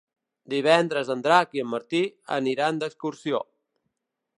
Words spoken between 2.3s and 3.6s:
aniran d'excursió.